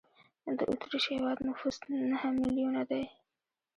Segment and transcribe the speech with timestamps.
[0.57, 1.77] د اوترېش هېواد نفوس
[2.13, 3.03] نه میلیونه دی.